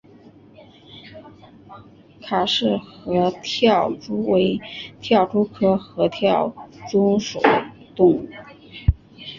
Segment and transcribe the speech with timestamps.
[2.23, 4.59] 卡氏合跳蛛为
[4.99, 6.51] 跳蛛科合跳
[6.89, 8.27] 蛛属的动物。